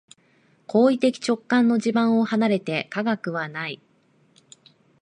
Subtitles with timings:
[0.65, 3.79] 行為的直観の地盤を離れて科学はない。